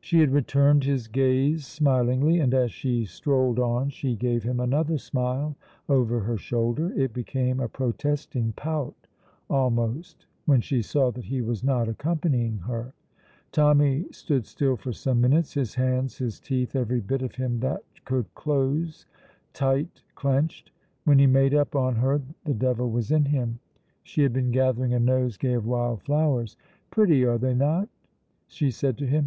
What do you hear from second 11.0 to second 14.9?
that he was not accompanying her. Tommy stood still for